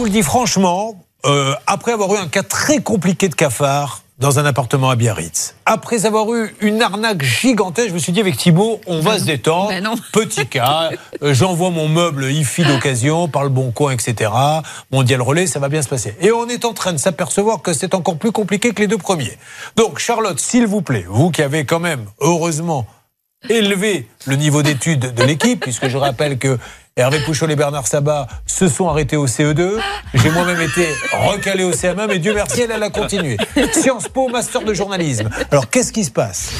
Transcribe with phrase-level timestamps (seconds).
[0.00, 4.38] vous le dis franchement, euh, après avoir eu un cas très compliqué de cafard dans
[4.38, 8.38] un appartement à Biarritz, après avoir eu une arnaque gigantesque, je me suis dit avec
[8.38, 9.68] Thibault, on va se détendre.
[9.68, 9.90] Ben.
[10.14, 10.88] Petit cas,
[11.22, 14.30] euh, j'envoie mon meuble IFI d'occasion par le bon coin, etc.
[14.90, 16.16] Mondial relais, ça va bien se passer.
[16.22, 18.96] Et on est en train de s'apercevoir que c'est encore plus compliqué que les deux
[18.96, 19.36] premiers.
[19.76, 22.86] Donc Charlotte, s'il vous plaît, vous qui avez quand même, heureusement,
[23.50, 26.58] élevé le niveau d'études de l'équipe, puisque je rappelle que
[27.00, 29.78] Hervé Pouchol et Bernard Sabat se sont arrêtés au CE2.
[30.12, 33.38] J'ai moi-même été recalé au CM1, mais Dieu merci, elle, elle a continué.
[33.72, 35.30] Sciences Po, master de journalisme.
[35.50, 36.50] Alors, qu'est-ce qui se passe?